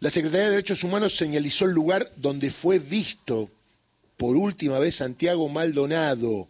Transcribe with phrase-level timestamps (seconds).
[0.00, 3.50] La Secretaría de Derechos Humanos señalizó el lugar donde fue visto
[4.16, 6.46] por última vez Santiago Maldonado.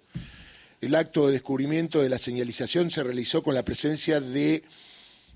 [0.83, 4.64] El acto de descubrimiento de la señalización se realizó con la presencia de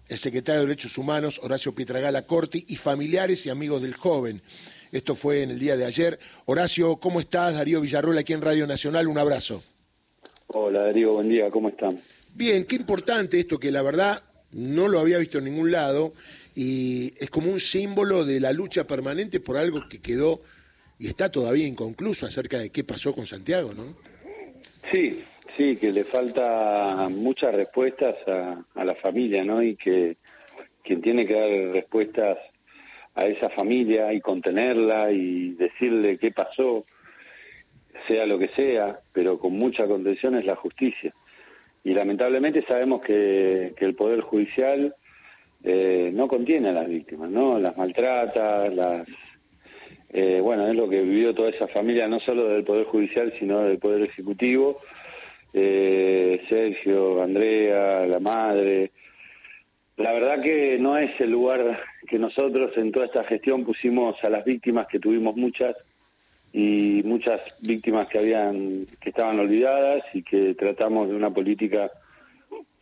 [0.08, 4.42] el secretario de Derechos Humanos, Horacio Pietragala Corti, y familiares y amigos del joven.
[4.90, 6.18] Esto fue en el día de ayer.
[6.44, 7.54] Horacio, ¿cómo estás?
[7.54, 9.62] Darío Villarroel aquí en Radio Nacional, un abrazo.
[10.48, 11.98] Hola Darío, buen día, ¿cómo están?
[12.34, 16.12] Bien, qué importante esto que la verdad no lo había visto en ningún lado
[16.54, 20.40] y es como un símbolo de la lucha permanente por algo que quedó
[20.98, 23.96] y está todavía inconcluso acerca de qué pasó con Santiago, ¿no?
[24.92, 25.24] Sí,
[25.56, 29.62] sí, que le falta muchas respuestas a, la familia, ¿no?
[29.62, 30.16] Y que
[30.84, 32.38] quien tiene que dar respuestas
[33.14, 36.84] a esa familia y contenerla y decirle qué pasó,
[38.06, 41.12] sea lo que sea, pero con mucha contención es la justicia.
[41.84, 44.94] Y lamentablemente sabemos que, que el Poder Judicial
[45.64, 47.58] eh, no contiene a las víctimas, ¿no?
[47.58, 49.06] Las maltrata, las...
[50.14, 53.60] Eh, bueno, es lo que vivió toda esa familia, no solo del Poder Judicial, sino
[53.60, 54.80] del Poder Ejecutivo.
[55.54, 58.90] Eh, Sergio, Andrea, la madre.
[59.96, 64.30] La verdad que no es el lugar que nosotros en toda esta gestión pusimos a
[64.30, 65.76] las víctimas, que tuvimos muchas,
[66.52, 71.90] y muchas víctimas que habían que estaban olvidadas y que tratamos de una política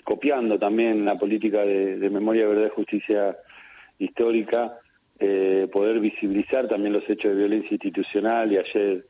[0.04, 3.36] copiando también la política de, memoria, verdad y justicia
[3.98, 4.78] histórica,
[5.18, 8.52] eh, poder visibilizar también los hechos de violencia institucional.
[8.52, 9.04] Y ayer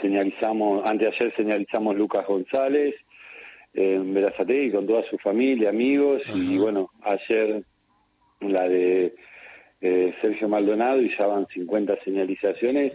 [0.00, 2.94] señalizamos, anteayer señalizamos Lucas González
[3.74, 6.22] en Verazategui con toda su familia, amigos.
[6.34, 7.62] Y bueno, ayer
[8.40, 9.14] la de
[9.80, 12.92] eh, Sergio Maldonado y ya van 50 señalizaciones.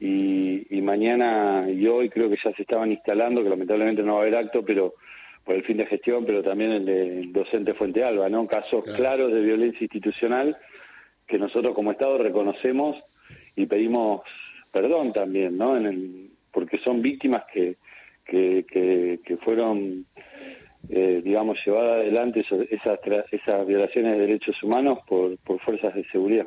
[0.00, 4.18] Y, y mañana y hoy creo que ya se estaban instalando, que lamentablemente no va
[4.18, 4.94] a haber acto, pero
[5.44, 8.46] por el fin de gestión, pero también el, de, docente Fuente Alba, ¿no?
[8.46, 10.56] Casos claros de violencia institucional
[11.26, 12.96] que nosotros como Estado reconocemos
[13.56, 14.22] y pedimos
[14.72, 15.76] perdón también, ¿no?
[15.76, 17.76] En el, porque son víctimas que,
[18.24, 18.64] que,
[19.24, 20.06] que, fueron,
[20.88, 22.98] eh, digamos, llevadas adelante esas,
[23.30, 26.46] esas violaciones de derechos humanos por, por fuerzas de seguridad.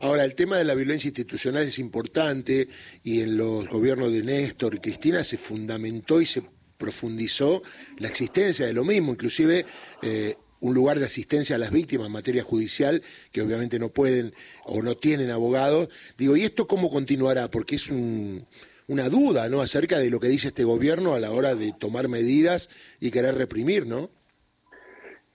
[0.00, 2.66] Ahora, el tema de la violencia institucional es importante
[3.04, 6.42] y en los gobiernos de Néstor y Cristina se fundamentó y se
[6.82, 7.62] profundizó
[7.98, 9.64] la existencia de lo mismo, inclusive
[10.02, 14.32] eh, un lugar de asistencia a las víctimas en materia judicial, que obviamente no pueden
[14.64, 15.88] o no tienen abogados.
[16.18, 17.48] Digo, ¿y esto cómo continuará?
[17.48, 21.54] Porque es una duda, ¿no?, acerca de lo que dice este gobierno a la hora
[21.54, 22.68] de tomar medidas
[23.00, 24.10] y querer reprimir, ¿no?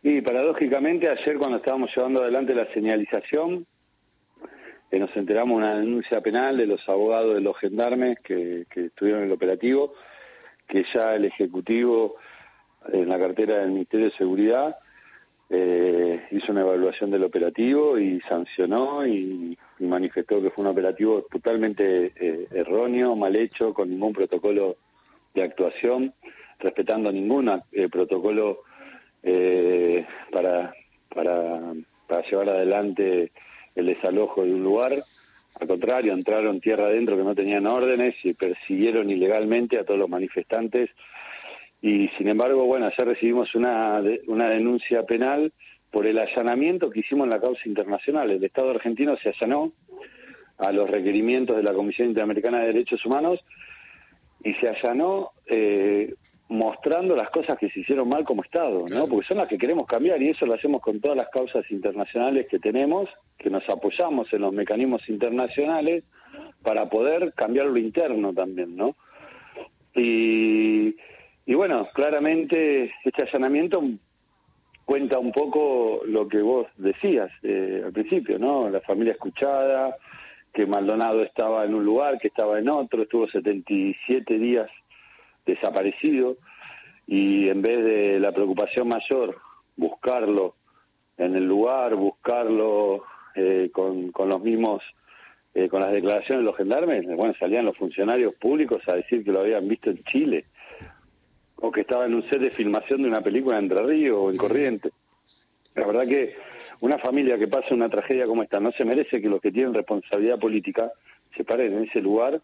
[0.03, 3.65] Y paradójicamente ayer cuando estábamos llevando adelante la señalización,
[4.91, 9.21] eh, nos enteramos de una denuncia penal de los abogados de los gendarmes que estuvieron
[9.21, 9.93] en el operativo,
[10.67, 12.15] que ya el Ejecutivo,
[12.91, 14.75] en la cartera del Ministerio de Seguridad,
[15.49, 22.11] eh, hizo una evaluación del operativo y sancionó y, manifestó que fue un operativo totalmente
[22.15, 24.75] eh, erróneo, mal hecho, con ningún protocolo
[25.35, 26.13] de actuación,
[26.59, 28.63] respetando ningún eh, protocolo
[30.31, 30.73] para,
[31.13, 31.73] para,
[32.07, 33.31] para llevar adelante
[33.75, 35.03] el desalojo de un lugar.
[35.59, 40.09] Al contrario, entraron tierra adentro que no tenían órdenes y persiguieron ilegalmente a todos los
[40.09, 40.89] manifestantes.
[41.81, 45.51] Y sin embargo, bueno, ayer recibimos una, una denuncia penal
[45.91, 48.29] por el allanamiento que hicimos en la causa internacional.
[48.29, 49.71] El Estado argentino se allanó
[50.59, 53.39] a los requerimientos de la Comisión Interamericana de Derechos Humanos
[54.43, 56.13] y se allanó eh,
[56.49, 59.07] mostrando las cosas que se hicieron mal como Estado, ¿no?
[59.07, 62.47] Porque son las que queremos cambiar y eso lo hacemos con todas las causas internacionales
[62.49, 66.03] que tenemos, que nos apoyamos en los mecanismos internacionales
[66.63, 68.95] para poder cambiar lo interno también, ¿no?
[69.93, 70.95] Y,
[71.45, 73.83] y bueno, claramente este allanamiento
[74.85, 78.69] cuenta un poco lo que vos decías eh, al principio, ¿no?
[78.69, 79.97] La familia escuchada,
[80.53, 84.69] que Maldonado estaba en un lugar, que estaba en otro, estuvo 77 días
[85.47, 86.37] desaparecido
[87.07, 89.37] y en vez de la preocupación mayor,
[89.77, 90.55] buscarlo
[91.17, 93.03] en el lugar, buscarlo
[93.33, 94.83] eh, con, con los mismos,
[95.55, 99.31] eh, con las declaraciones de los gendarmes, bueno, salían los funcionarios públicos a decir que
[99.31, 100.45] lo habían visto en Chile
[101.55, 104.29] o que estaba en un set de filmación de una película en Entre Ríos o
[104.29, 104.91] en Corriente.
[105.73, 106.35] La verdad que
[106.81, 109.73] una familia que pasa una tragedia como esta no se merece que los que tienen
[109.73, 110.91] responsabilidad política
[111.35, 112.39] se paren en ese lugar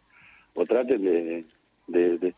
[0.56, 1.46] o traten de,
[1.88, 2.34] de, de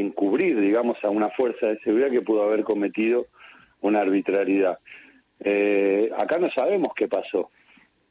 [0.00, 3.26] encubrir, digamos, a una fuerza de seguridad que pudo haber cometido
[3.80, 4.78] una arbitrariedad.
[5.40, 7.50] Eh, acá no sabemos qué pasó.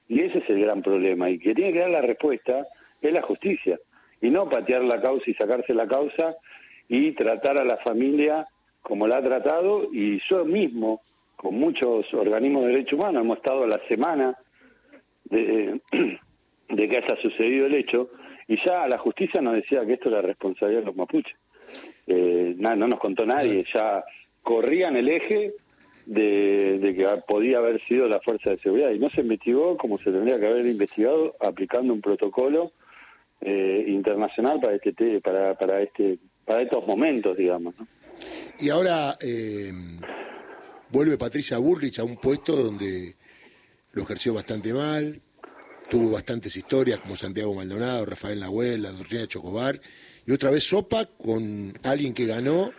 [0.08, 1.30] Y ese es el gran problema.
[1.30, 2.68] Y que tiene que dar la respuesta
[3.02, 3.80] es la justicia.
[4.22, 6.36] Y no patear la causa y sacarse la causa
[6.88, 8.46] y tratar a la familia
[8.82, 9.88] como la ha tratado.
[9.92, 11.02] Y yo mismo,
[11.36, 14.38] con muchos organismos de derechos humanos, hemos estado la semana
[15.26, 15.80] de,
[16.70, 18.10] de que haya sucedido el hecho,
[18.48, 21.38] y ya la justicia nos decía que esto era responsabilidad de los mapuches.
[22.08, 24.04] Eh, no nos contó nadie, ya
[24.44, 25.54] corrían el eje
[26.06, 30.12] de, que podía haber sido la fuerza de seguridad y no se investigó como se
[30.12, 32.74] tendría que haber investigado aplicando un protocolo
[33.40, 37.76] eh, internacional para este para para este para estos momentos digamos
[38.60, 39.72] y ahora eh,
[40.90, 43.16] vuelve Patricia Bullrich a un puesto donde
[43.94, 45.22] lo ejerció bastante mal
[45.90, 49.80] tuvo bastantes historias como Santiago Maldonado Rafael Nahuel la doctrina Chocobar
[50.26, 52.72] y otra vez sopa con alguien que ganó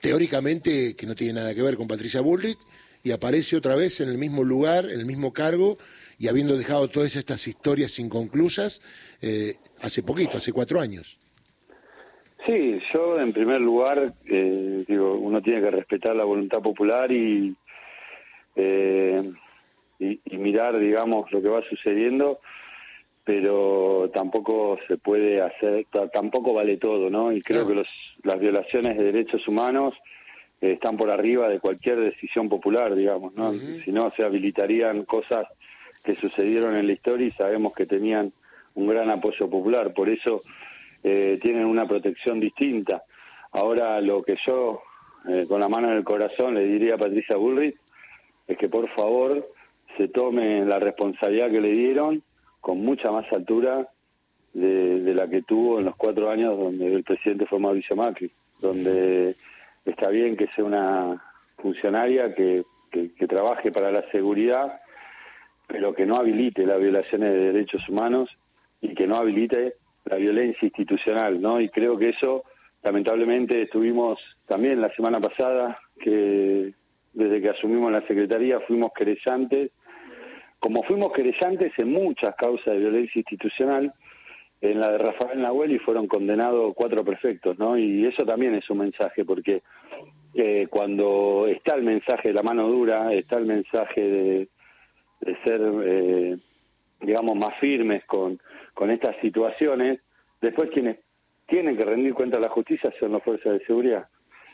[0.00, 2.58] teóricamente que no tiene nada que ver con Patricia Bullrich,
[3.04, 5.78] y aparece otra vez en el mismo lugar, en el mismo cargo,
[6.18, 8.80] y habiendo dejado todas estas historias inconclusas
[9.20, 11.18] eh, hace poquito, hace cuatro años.
[12.46, 17.54] Sí, yo en primer lugar, eh, digo, uno tiene que respetar la voluntad popular y,
[18.56, 19.32] eh,
[20.00, 22.40] y, y, mirar, digamos, lo que va sucediendo
[23.24, 27.32] pero tampoco se puede hacer, tampoco vale todo, ¿no?
[27.32, 27.88] Y creo que los,
[28.24, 29.94] las violaciones de derechos humanos
[30.60, 33.52] eh, están por arriba de cualquier decisión popular, digamos, ¿no?
[33.52, 35.46] Si no, se habilitarían cosas
[36.02, 38.32] que sucedieron en la historia y sabemos que tenían
[38.74, 40.42] un gran apoyo popular, por eso
[41.04, 43.04] eh, tienen una protección distinta.
[43.52, 44.82] Ahora, lo que yo,
[45.28, 47.76] eh, con la mano en el corazón, le diría a Patricia Bullrich
[48.48, 49.44] es que por favor
[49.96, 52.22] se tome la responsabilidad que le dieron
[52.62, 53.88] con mucha más altura
[54.54, 58.30] de, la que tuvo en los cuatro años donde el presidente fue Mauricio Macri,
[58.60, 59.34] donde
[59.84, 61.20] está bien que sea una
[61.56, 64.80] funcionaria que, que, trabaje para la seguridad,
[65.66, 68.30] pero que no habilite las violaciones de derechos humanos
[68.80, 69.74] y que no habilite
[70.04, 71.60] la violencia institucional, ¿no?
[71.60, 72.44] Y creo que eso,
[72.84, 76.74] lamentablemente, estuvimos también la semana pasada, que
[77.12, 79.72] desde que asumimos la Secretaría fuimos querellantes
[80.62, 83.92] como fuimos querellantes en muchas causas de violencia institucional,
[84.60, 87.76] en la de Rafael Nahuel y fueron condenados cuatro prefectos, ¿no?
[87.76, 89.62] Y eso también es un mensaje, porque
[90.34, 94.48] eh, cuando está el mensaje de la mano dura, está el mensaje de,
[95.44, 96.36] ser, eh,
[97.00, 98.38] digamos, más firmes con,
[98.72, 99.98] con estas situaciones,
[100.40, 100.98] después quienes
[101.48, 104.06] tienen que rendir cuenta a la justicia son las fuerzas de seguridad.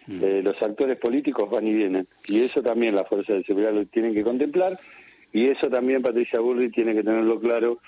[0.06, 0.24] Mm.
[0.24, 3.84] Eh, los actores políticos van y vienen, y eso también las fuerzas de seguridad lo
[3.84, 4.80] tienen que contemplar,
[5.32, 7.78] y eso también Patricia Burri tiene que tenerlo claro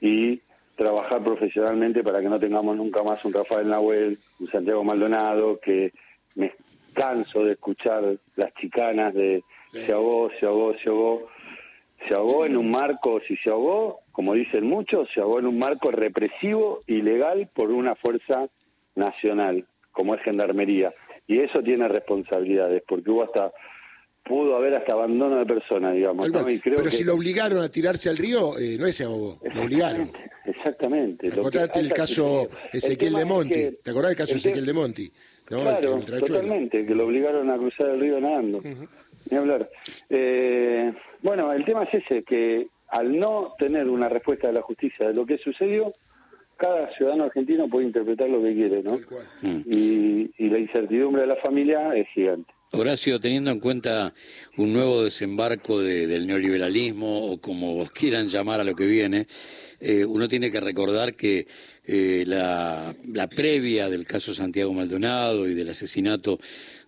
[0.00, 0.40] y
[0.76, 5.92] trabajar profesionalmente para que no tengamos nunca más un Rafael Nahuel, un Santiago Maldonado, que
[6.34, 6.52] me
[6.92, 9.42] canso de escuchar las chicanas de
[9.72, 11.28] se ahogó, se ahogó, se ahogó.
[12.08, 15.58] Se ahogó en un marco, si se ahogó, como dicen muchos, se ahogó en un
[15.58, 18.46] marco represivo, ilegal, por una fuerza
[18.94, 20.92] nacional, como es Gendarmería.
[21.26, 23.52] Y eso tiene responsabilidades, porque hubo hasta
[24.24, 26.28] pudo haber hasta abandono de personas, digamos.
[26.64, 30.10] pero si lo obligaron a tirarse al río, eh, no es ese ahogó, lo obligaron.
[30.46, 31.30] Exactamente.
[31.30, 33.70] ¿Te acordás el caso Ezequiel de Monti?
[33.82, 35.12] ¿Te acordás del caso Ezequiel de Monti?
[35.44, 38.62] Claro, totalmente, que lo obligaron a cruzar el río nadando.
[39.30, 39.70] Ni hablar.
[40.08, 40.92] Eh,
[41.22, 45.14] bueno, el tema es ese, que al no tener una respuesta de la justicia de
[45.14, 45.92] lo que sucedió,
[46.56, 48.98] cada ciudadano argentino puede interpretar lo que quiere, ¿no?
[49.42, 52.52] Y, y la incertidumbre de la familia es gigante.
[52.76, 54.14] Horacio, teniendo en cuenta
[54.56, 59.26] un nuevo desembarco del neoliberalismo o como vos quieran llamar a lo que viene,
[59.80, 61.46] eh, uno tiene que recordar que
[61.86, 62.94] eh, la,
[63.34, 66.40] previa del caso Santiago Maldonado y del asesinato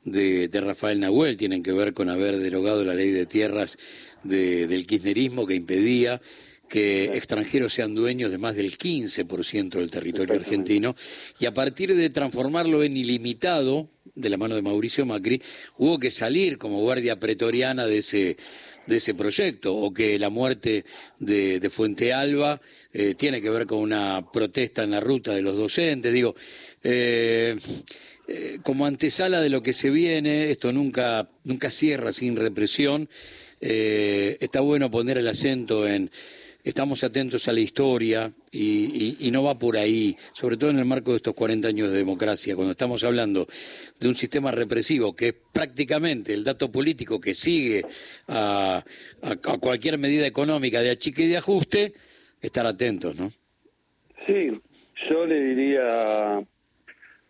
[0.05, 3.79] de, Rafael Nahuel tienen que ver con haber derogado la ley de tierras
[4.25, 6.21] del kirchnerismo que impedía
[6.69, 10.97] que extranjeros sean dueños de más del 15% del territorio argentino
[11.39, 15.43] y a partir de transformarlo en ilimitado de la mano de Mauricio Macri
[15.79, 18.37] hubo que salir como guardia pretoriana de ese
[18.87, 20.85] de ese proyecto o que la muerte
[21.19, 22.61] de, de Fuente Alba
[22.93, 26.13] eh, tiene que ver con una protesta en la ruta de los docentes.
[26.13, 26.35] Digo
[26.83, 27.57] eh,
[28.29, 33.09] eh, como antesala de lo que se viene esto nunca nunca cierra sin represión.
[33.59, 36.11] Está bueno poner el acento en
[36.67, 41.13] estamos atentos a la historia y, no va por ahí, sobre todo en el marco
[41.13, 43.47] de estos 40 años de democracia, cuando estamos hablando
[44.01, 47.85] de un sistema represivo que es prácticamente el dato político que sigue
[48.27, 48.83] a,
[49.61, 51.93] cualquier medida económica de achique y de ajuste,
[52.43, 53.31] estar atentos, ¿no?
[54.27, 54.51] Sí,
[55.09, 56.43] yo le diría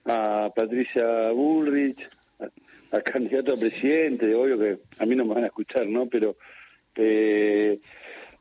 [0.06, 1.98] a Patricia Bullrich,
[2.90, 6.06] al candidato a presidente, obvio que a mí no me van a escuchar, ¿no?
[6.06, 6.36] Pero
[6.94, 7.78] eh,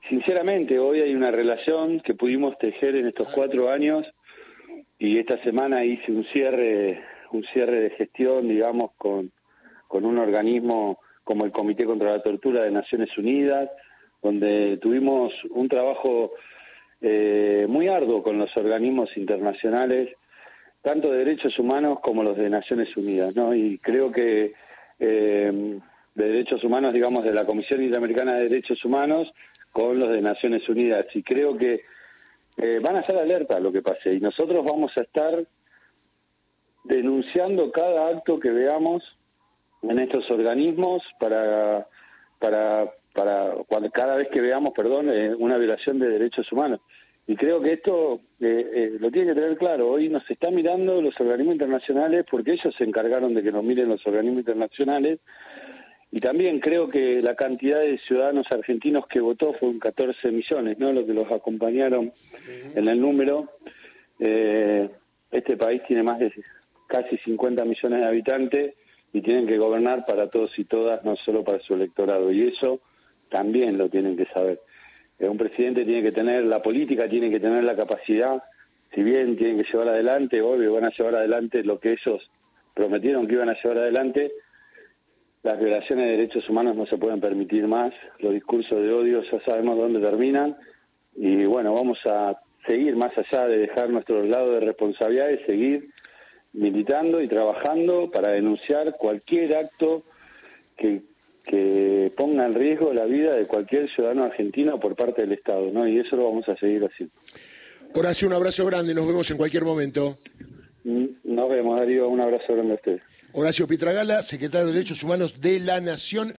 [0.10, 4.06] Sinceramente, hoy hay una relación que pudimos tejer en estos cuatro años
[5.00, 9.32] y esta semana hice un cierre, un cierre de gestión, digamos, con,
[9.88, 13.68] con un organismo como el Comité contra la Tortura de Naciones Unidas,
[14.22, 16.34] donde tuvimos un trabajo
[17.02, 20.16] eh, muy arduo con los organismos internacionales,
[20.84, 23.56] tanto de derechos humanos como los de Naciones Unidas, ¿no?
[23.56, 24.54] Y creo que
[25.00, 25.80] eh,
[26.14, 29.34] de derechos humanos, digamos, de la Comisión Interamericana de Derechos Humanos
[29.76, 31.06] con los de Naciones Unidas.
[31.14, 31.82] Y creo que
[32.56, 34.16] eh, van a estar alerta a lo que pase.
[34.16, 35.46] Y nosotros vamos a estar
[36.86, 39.04] denunciando cada acto que veamos
[39.82, 41.88] en estos organismos para
[42.40, 46.80] para para cuando, cada vez que veamos perdón eh, una violación de derechos humanos
[47.28, 51.02] y creo que esto eh, eh, lo tiene que tener claro hoy nos está mirando
[51.02, 55.20] los organismos internacionales porque ellos se encargaron de que nos miren los organismos internacionales
[56.16, 60.80] y también creo que la cantidad de ciudadanos argentinos que votó fue un 14 millones
[60.80, 62.12] no lo que los acompañaron
[62.74, 63.52] en el número
[64.18, 66.32] este país tiene más de
[66.88, 68.76] casi 50 millones de habitantes
[69.14, 72.32] y tienen que gobernar para todos y todas, no solo para su electorado.
[72.32, 72.82] Y eso
[73.30, 74.60] también lo tienen que saber.
[75.20, 78.44] Eh, un presidente tiene que tener, la política tiene que tener la capacidad,
[78.94, 82.30] si bien tienen que llevar adelante, obvio, van a llevar adelante lo que ellos
[82.74, 84.32] prometieron que iban a llevar adelante,
[85.46, 89.40] las violaciones de derechos humanos no se pueden permitir más, los discursos de odio ya
[89.46, 90.58] sabemos dónde terminan,
[91.16, 95.90] y bueno, vamos a seguir más allá de dejar nuestro lado de responsabilidad y seguir
[96.54, 100.04] militando y trabajando para denunciar cualquier acto
[100.78, 101.04] que,
[101.44, 105.88] que ponga en riesgo la vida de cualquier ciudadano argentino por parte del Estado, ¿no?
[105.88, 107.14] Y eso lo vamos a seguir haciendo.
[107.94, 110.18] Horacio, un abrazo grande, nos vemos en cualquier momento.
[110.84, 113.02] Nos vemos, Darío, un abrazo grande a ustedes.
[113.38, 116.34] Horacio Pietragala, secretario de Derechos Humanos de la Nación.